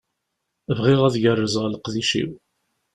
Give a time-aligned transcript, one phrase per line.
[0.77, 2.31] Bɣiɣ ad gerrzeɣ leqdic-iw.